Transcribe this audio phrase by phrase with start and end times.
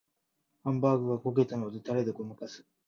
[0.63, 2.65] ハンバーグが焦げたのでタレでごまかす